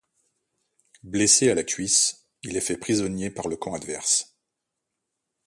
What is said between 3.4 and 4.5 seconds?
le camp adverse.